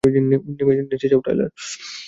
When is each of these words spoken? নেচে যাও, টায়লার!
নেচে 0.89 1.07
যাও, 1.11 1.21
টায়লার! 1.25 1.49